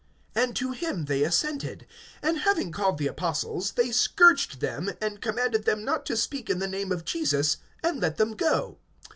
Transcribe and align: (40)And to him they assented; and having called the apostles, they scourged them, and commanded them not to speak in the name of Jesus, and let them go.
(40)And 0.35 0.55
to 0.55 0.71
him 0.71 1.05
they 1.05 1.21
assented; 1.21 1.85
and 2.23 2.39
having 2.39 2.71
called 2.71 2.97
the 2.97 3.05
apostles, 3.05 3.73
they 3.73 3.91
scourged 3.91 4.59
them, 4.59 4.89
and 4.99 5.21
commanded 5.21 5.65
them 5.65 5.85
not 5.85 6.07
to 6.07 6.17
speak 6.17 6.49
in 6.49 6.57
the 6.57 6.67
name 6.67 6.91
of 6.91 7.05
Jesus, 7.05 7.57
and 7.83 7.99
let 8.01 8.17
them 8.17 8.31
go. 8.35 8.79